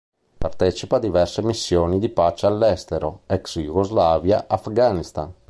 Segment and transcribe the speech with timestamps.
[0.39, 5.31] Partecipa a diverse missioni di pace all'estero: ex-Jugoslavia, Afghanistan.